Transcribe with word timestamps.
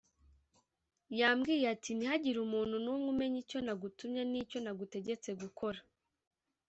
Yambwiye 1.19 1.65
ati 1.75 1.89
ntihagire 1.93 2.37
umuntu 2.47 2.75
n’umwe 2.83 3.07
umenya 3.13 3.37
icyo 3.43 3.59
nagutumye 3.65 4.21
n’icyo 4.31 4.59
nagutegetse 4.61 5.29
gukora 5.41 5.79